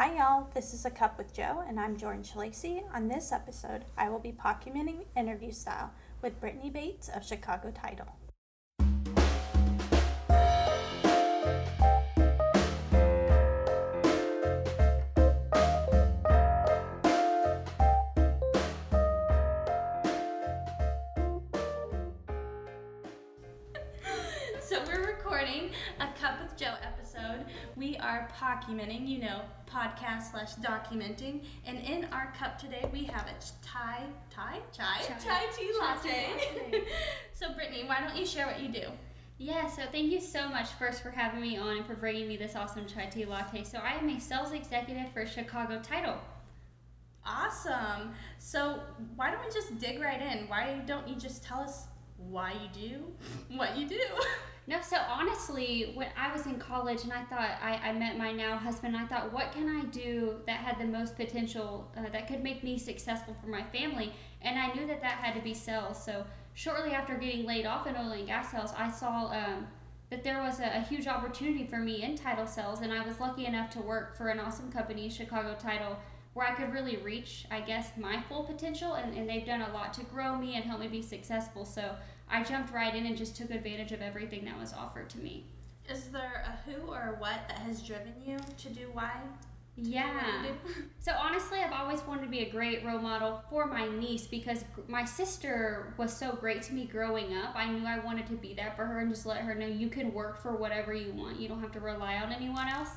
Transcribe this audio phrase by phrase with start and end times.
[0.00, 0.48] Hi, y'all.
[0.54, 2.84] This is A Cup with Joe, and I'm Jordan Shalacy.
[2.94, 5.90] On this episode, I will be documenting interview style
[6.22, 8.06] with Brittany Bates of Chicago Title.
[24.60, 25.70] So we're recording
[26.00, 27.44] a Cup with Joe episode.
[27.76, 31.44] We are documenting, you know, podcast slash documenting.
[31.66, 35.18] And in our cup today, we have a Thai, Thai, chai, Chai.
[35.22, 36.08] chai tea Chai latte.
[36.08, 36.84] tea latte.
[37.34, 38.84] so Brittany, why don't you share what you do?
[39.36, 42.38] Yeah, so thank you so much first for having me on and for bringing me
[42.38, 43.64] this awesome chai tea latte.
[43.64, 46.16] So I am a sales executive for Chicago Title.
[47.26, 48.14] Awesome.
[48.38, 48.80] So
[49.14, 50.48] why don't we just dig right in?
[50.48, 51.84] Why don't you just tell us
[52.16, 54.00] why you do what you do?
[54.68, 58.32] No, so honestly, when I was in college and I thought I, I met my
[58.32, 62.28] now husband, I thought, what can I do that had the most potential uh, that
[62.28, 64.12] could make me successful for my family?
[64.42, 66.04] And I knew that that had to be sales.
[66.04, 69.66] So shortly after getting laid off in oil and gas sales, I saw um,
[70.10, 73.18] that there was a, a huge opportunity for me in title sales, and I was
[73.20, 75.96] lucky enough to work for an awesome company, Chicago Title,
[76.34, 79.72] where I could really reach, I guess, my full potential, and, and they've done a
[79.72, 81.64] lot to grow me and help me be successful.
[81.64, 81.96] So
[82.30, 85.44] I jumped right in and just took advantage of everything that was offered to me.
[85.90, 89.12] Is there a who or a what that has driven you to do why?
[89.76, 90.42] to do Yeah.
[90.42, 90.82] what do?
[91.00, 94.64] So honestly, I've always wanted to be a great role model for my niece because
[94.88, 97.54] my sister was so great to me growing up.
[97.54, 99.88] I knew I wanted to be that for her and just let her know you
[99.88, 101.38] can work for whatever you want.
[101.40, 102.90] You don't have to rely on anyone else.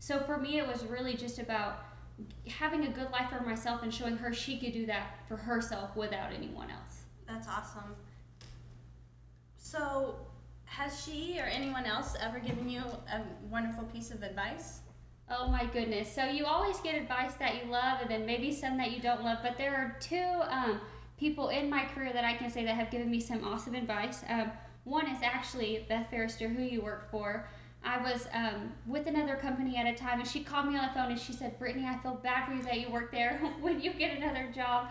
[0.00, 1.84] So for me, it was really just about
[2.48, 5.96] having a good life for myself and showing her she could do that for herself
[5.96, 7.04] without anyone else.
[7.26, 7.96] That's awesome.
[10.64, 14.80] Has she or anyone else ever given you a wonderful piece of advice?
[15.30, 16.12] Oh my goodness.
[16.12, 19.22] So you always get advice that you love and then maybe some that you don't
[19.24, 20.80] love, but there are two um,
[21.18, 24.22] people in my career that I can say that have given me some awesome advice.
[24.28, 24.50] Um,
[24.84, 27.48] one is actually Beth Ferrister, who you work for.
[27.84, 30.94] I was um, with another company at a time and she called me on the
[30.94, 33.40] phone and she said, Brittany, I feel bad for you that you work there.
[33.60, 34.88] when you get another job,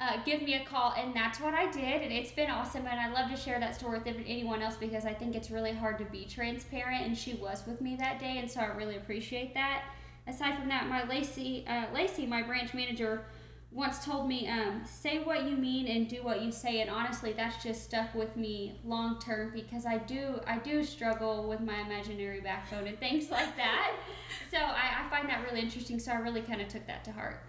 [0.00, 0.92] uh, give me a call.
[0.96, 2.02] And that's what I did.
[2.02, 2.86] And it's been awesome.
[2.86, 5.72] And I love to share that story with anyone else because I think it's really
[5.72, 7.06] hard to be transparent.
[7.06, 8.38] And she was with me that day.
[8.38, 9.84] And so I really appreciate that.
[10.26, 13.26] Aside from that, my Lacey, uh, Lacey, my branch manager,
[13.70, 16.80] once told me, um, say what you mean and do what you say.
[16.80, 21.48] And honestly, that's just stuck with me long term because I do, I do struggle
[21.48, 23.96] with my imaginary backbone and things like that.
[24.50, 25.98] so I, I find that really interesting.
[25.98, 27.42] So I really kind of took that to heart.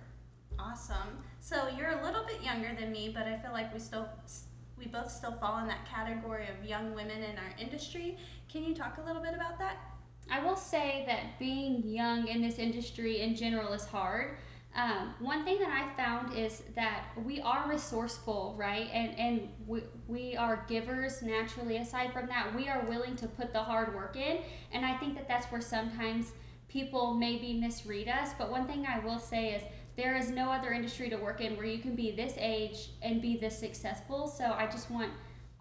[0.71, 1.19] Awesome.
[1.39, 4.07] So you're a little bit younger than me, but I feel like we still
[4.77, 8.17] we both still fall in that category of young women in our industry.
[8.51, 9.77] Can you talk a little bit about that?
[10.29, 14.37] I will say that being young in this industry in general is hard.
[14.75, 18.89] Um, one thing that I found is that we are resourceful, right?
[18.91, 21.77] And and we, we are givers naturally.
[21.77, 24.39] Aside from that, we are willing to put the hard work in.
[24.71, 26.33] And I think that that's where sometimes
[26.67, 28.31] people maybe misread us.
[28.37, 29.61] But one thing I will say is
[29.95, 33.21] there is no other industry to work in where you can be this age and
[33.21, 34.27] be this successful.
[34.27, 35.11] So I just want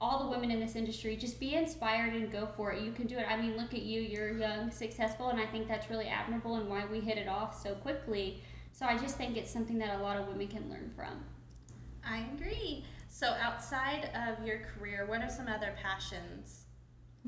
[0.00, 3.06] all the women in this industry just be inspired and go for it you can
[3.06, 6.09] do it i mean look at you you're young successful and i think that's really
[6.09, 9.78] admirable and why we hit it off so quickly so i just think it's something
[9.78, 11.25] that a lot of women can learn from
[12.06, 12.84] I agree.
[13.09, 16.65] So outside of your career, what are some other passions?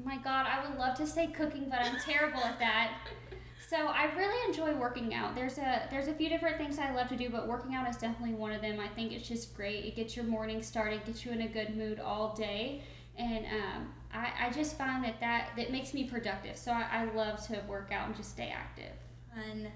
[0.05, 2.99] my god i would love to say cooking but i'm terrible at that
[3.69, 7.09] so i really enjoy working out there's a there's a few different things i love
[7.09, 9.85] to do but working out is definitely one of them i think it's just great
[9.85, 12.83] it gets your morning started gets you in a good mood all day
[13.19, 17.05] and um, I, I just find that, that that makes me productive so I, I
[17.15, 18.93] love to work out and just stay active
[19.35, 19.69] Fun.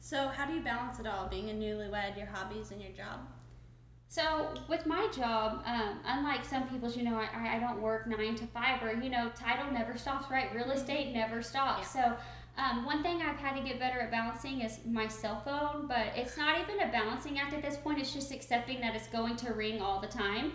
[0.00, 3.20] So how do you balance it all, being a newlywed, your hobbies, and your job?
[4.08, 8.06] So with my job, um, unlike some people's, you know, I, I- I don't work
[8.06, 10.54] nine to five or, you know, title never stops, right?
[10.54, 11.90] Real estate never stops.
[11.92, 12.16] So
[12.58, 16.08] um, one thing I've had to get better at balancing is my cell phone, but
[16.14, 17.98] it's not even a balancing act at this point.
[17.98, 20.52] It's just accepting that it's going to ring all the time.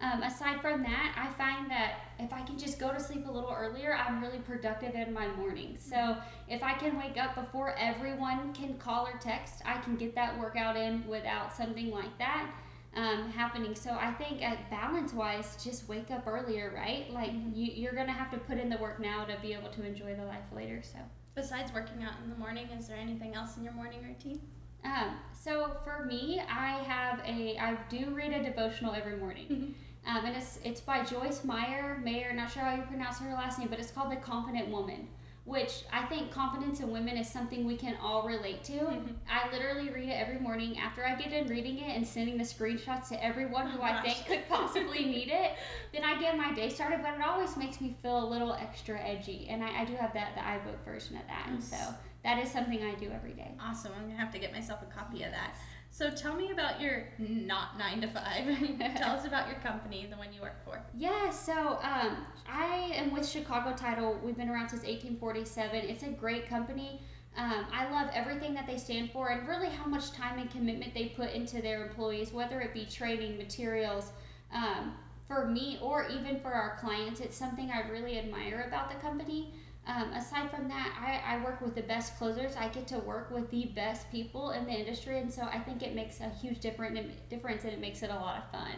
[0.00, 3.30] Um, aside from that, I find that if I can just go to sleep a
[3.30, 5.76] little earlier, I'm really productive in my morning.
[5.78, 6.16] So
[6.48, 10.36] if I can wake up before everyone can call or text, I can get that
[10.38, 12.50] workout in without something like that
[12.96, 13.76] um, happening.
[13.76, 17.08] So I think at balance wise, just wake up earlier, right?
[17.12, 19.86] Like you, you're gonna have to put in the work now to be able to
[19.86, 20.82] enjoy the life later.
[20.82, 20.98] So.
[21.34, 24.40] Besides working out in the morning, is there anything else in your morning routine?
[24.84, 29.74] Um, so for me, I have a I do read a devotional every morning,
[30.06, 32.32] um, and it's it's by Joyce Meyer Mayer.
[32.32, 35.08] Not sure how you pronounce her last name, but it's called The Confident Woman.
[35.44, 38.72] Which I think confidence in women is something we can all relate to.
[38.72, 39.14] Mhm.
[39.30, 42.44] I literally read it every morning after I get done reading it and sending the
[42.44, 45.52] screenshots to everyone who Oh, I think could possibly need it.
[45.92, 48.98] Then I get my day started, but it always makes me feel a little extra
[48.98, 49.48] edgy.
[49.50, 51.76] And I, I do have that the iBook version of that, and so
[52.22, 53.54] that is something I do every day.
[53.60, 53.92] Awesome.
[53.98, 55.54] I'm gonna have to get myself a copy of that.
[55.94, 58.46] So tell me about your not nine to five.
[58.96, 60.82] tell us about your company, the one you work for.
[60.92, 62.16] Yeah, so um,
[62.48, 64.18] I am with Chicago Title.
[64.20, 65.88] We've been around since 1847.
[65.88, 67.00] It's a great company.
[67.36, 70.94] Um, I love everything that they stand for and really how much time and commitment
[70.94, 74.10] they put into their employees, whether it be training, materials.
[74.52, 74.94] Um,
[75.28, 79.54] for me or even for our clients, it's something I really admire about the company.
[79.86, 82.56] Um, aside from that, I, I work with the best closers.
[82.56, 85.82] I get to work with the best people in the industry, and so I think
[85.82, 86.98] it makes a huge different
[87.28, 88.72] difference and it makes it a lot of fun.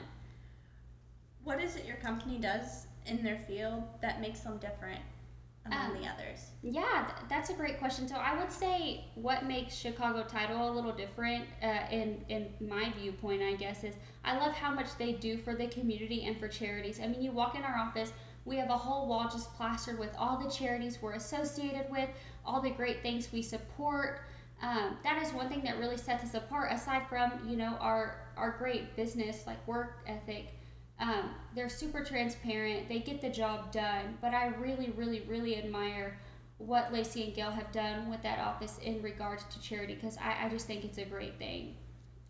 [1.45, 5.01] What is it your company does in their field that makes them different
[5.65, 6.51] among Um, the others?
[6.63, 8.09] Yeah, th- that's a great question.
[8.09, 12.91] So I would say what makes Chicago Title a little different, uh, in in my
[12.99, 13.95] viewpoint, I guess, is
[14.25, 16.99] I love how much they do for the community and for charities.
[17.01, 18.13] I mean, you walk in our office,
[18.47, 22.09] we have a whole wall just plastered with all the charities we're associated with,
[22.45, 24.21] all the great things we support.
[24.63, 26.73] Um, that is one thing that really sets us apart.
[26.73, 30.55] Aside from you know our our great business like work ethic,
[30.99, 32.89] um, they're super transparent.
[32.89, 34.17] They get the job done.
[34.21, 36.19] But I really, really, really admire
[36.59, 40.47] what Lacey and Gail have done with that office in regards to charity because I,
[40.47, 41.75] I just think it's a great thing.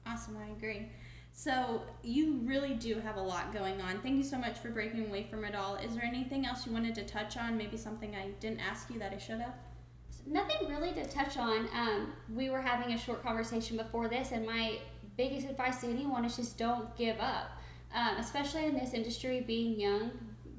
[0.05, 0.89] Awesome, I agree.
[1.39, 4.01] So you really do have a lot going on.
[4.01, 5.77] Thank you so much for breaking away from it all.
[5.77, 7.59] Is there anything else you wanted to touch on?
[7.59, 9.53] Maybe something I didn't ask you that I should have?
[10.27, 11.69] Nothing really to touch on.
[11.75, 14.79] Um, we were having a short conversation before this, and my
[15.19, 17.51] biggest advice to anyone is just don't give up.
[17.95, 20.13] Um, especially in this industry, being young,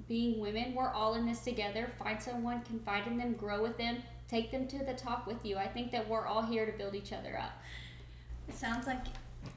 [0.07, 1.91] being women, we're all in this together.
[1.97, 3.97] Find someone, confide in them, grow with them,
[4.27, 5.57] take them to the top with you.
[5.57, 7.53] I think that we're all here to build each other up.
[8.47, 9.00] It sounds like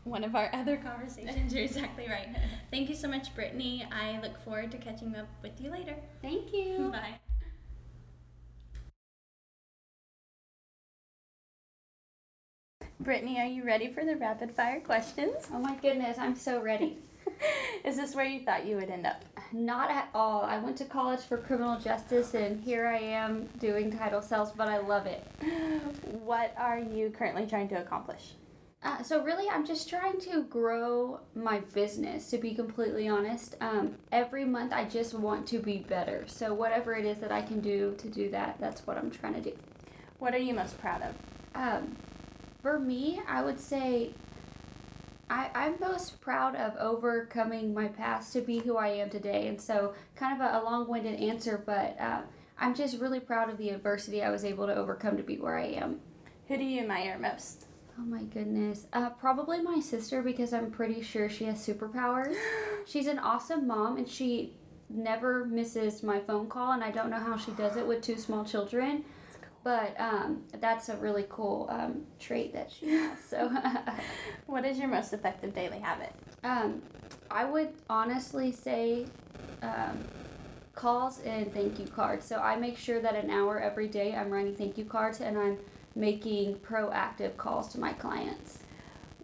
[0.05, 1.53] one of our other conversations.
[1.53, 2.29] You're exactly right.
[2.71, 3.87] Thank you so much, Brittany.
[3.93, 5.97] I look forward to catching up with you later.
[6.23, 6.89] Thank you.
[6.93, 7.19] Bye.
[13.01, 15.49] Brittany, are you ready for the rapid fire questions?
[15.55, 16.99] Oh my goodness, I'm so ready.
[17.85, 19.25] Is this where you thought you would end up?
[19.53, 20.43] Not at all.
[20.43, 24.69] I went to college for criminal justice and here I am doing title sales, but
[24.69, 25.27] I love it.
[26.23, 28.35] What are you currently trying to accomplish?
[28.83, 33.55] Uh, so, really, I'm just trying to grow my business, to be completely honest.
[33.61, 36.25] Um, every month, I just want to be better.
[36.27, 39.35] So, whatever it is that I can do to do that, that's what I'm trying
[39.35, 39.53] to do.
[40.19, 41.15] What are you most proud of?
[41.55, 41.95] Um,
[42.63, 44.15] for me, I would say
[45.29, 49.47] I, I'm most proud of overcoming my past to be who I am today.
[49.47, 52.23] And so, kind of a, a long winded answer, but uh,
[52.59, 55.59] I'm just really proud of the adversity I was able to overcome to be where
[55.59, 56.01] I am.
[56.49, 57.67] Who do you admire most?
[58.01, 58.87] Oh my goodness.
[58.95, 62.35] Uh, probably my sister because I'm pretty sure she has superpowers.
[62.87, 64.55] She's an awesome mom and she
[64.89, 68.17] never misses my phone call, and I don't know how she does it with two
[68.17, 69.05] small children.
[69.63, 73.19] But um, that's a really cool um, trait that she has.
[73.29, 73.53] So,
[74.47, 76.13] What is your most effective daily habit?
[76.43, 76.81] um,
[77.31, 79.07] I would honestly say
[79.63, 79.99] um,
[80.75, 82.25] calls and thank you cards.
[82.25, 85.37] So I make sure that an hour every day I'm writing thank you cards and
[85.37, 85.59] I'm
[85.95, 88.59] making proactive calls to my clients.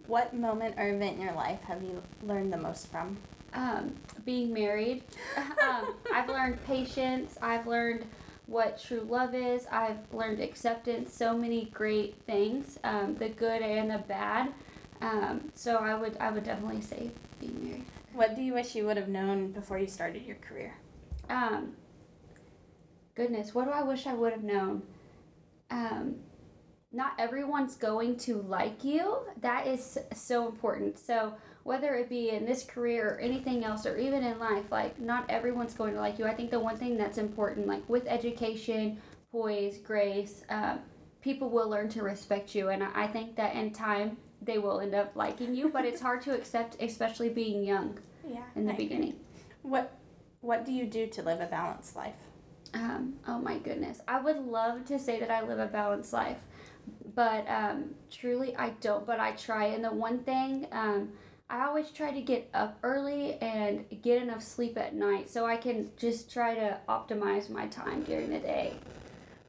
[0.07, 3.17] What moment or event in your life have you learned the most from?
[3.53, 3.95] um,
[4.25, 5.03] being married.
[5.63, 7.37] um, I've learned patience.
[7.41, 8.05] I've learned
[8.45, 9.65] what true love is.
[9.71, 11.13] I've learned acceptance.
[11.13, 14.53] So many great things, um, the good and the bad.
[15.01, 17.85] Um, so I would I would definitely say being married.
[18.13, 20.75] What do you wish you would have known before you started your career?
[21.29, 21.73] Um,
[23.15, 24.81] goodness, what do I wish I would have known?
[25.69, 26.15] Um,
[26.91, 29.17] not everyone's going to like you.
[29.41, 30.97] That is so important.
[30.97, 34.99] So whether it be in this career or anything else or even in life, like
[34.99, 36.25] not everyone's going to like you.
[36.25, 38.99] I think the one thing that's important, like with education,
[39.31, 40.79] poise, grace, um,
[41.21, 44.95] people will learn to respect you, and I think that in time they will end
[44.95, 45.67] up liking you.
[45.67, 48.43] But it's hard to accept, especially being young Yeah.
[48.55, 48.85] in the I agree.
[48.87, 49.19] beginning.
[49.61, 49.91] What
[50.39, 52.15] What do you do to live a balanced life?
[52.73, 53.99] Um, oh my goodness.
[54.07, 56.39] I would love to say that I live a balanced life,
[57.15, 59.05] but um, truly I don't.
[59.05, 59.65] But I try.
[59.65, 61.09] And the one thing, um,
[61.49, 65.57] I always try to get up early and get enough sleep at night so I
[65.57, 68.73] can just try to optimize my time during the day.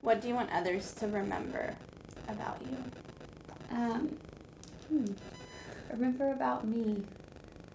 [0.00, 1.74] What do you want others to remember
[2.28, 2.76] about you?
[3.76, 4.16] Um,
[4.88, 5.04] hmm.
[5.90, 7.02] Remember about me.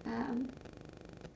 [0.06, 0.50] Um,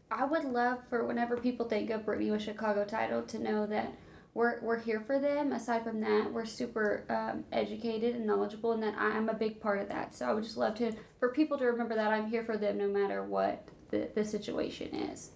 [0.10, 3.94] I would love for whenever people think of Brittany with Chicago title to know that
[4.38, 5.52] we're, we're here for them.
[5.52, 9.82] Aside from that, we're super um, educated and knowledgeable, and that I'm a big part
[9.82, 10.14] of that.
[10.14, 12.78] So I would just love to for people to remember that I'm here for them
[12.78, 15.32] no matter what the, the situation is.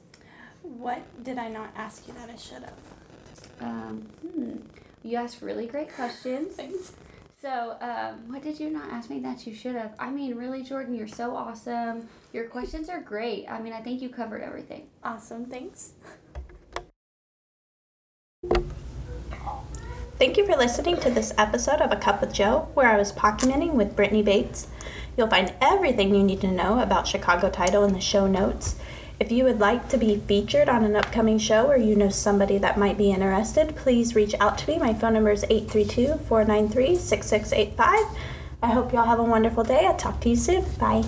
[0.61, 2.73] What did I not ask you that I should have?
[3.59, 4.57] Um, hmm.
[5.01, 6.53] You asked really great questions.
[6.55, 6.93] Thanks.
[7.41, 9.95] So, um, what did you not ask me that you should have?
[9.97, 12.07] I mean, really, Jordan, you're so awesome.
[12.33, 13.47] Your questions are great.
[13.49, 14.89] I mean, I think you covered everything.
[15.03, 15.93] Awesome, thanks.
[20.21, 23.11] Thank you for listening to this episode of A Cup with Joe, where I was
[23.11, 24.67] pocketing with Brittany Bates.
[25.17, 28.75] You'll find everything you need to know about Chicago Title in the show notes.
[29.19, 32.59] If you would like to be featured on an upcoming show or you know somebody
[32.59, 34.77] that might be interested, please reach out to me.
[34.77, 38.19] My phone number is 832 493 6685.
[38.61, 39.87] I hope y'all have a wonderful day.
[39.87, 40.63] I'll talk to you soon.
[40.77, 41.01] Bye.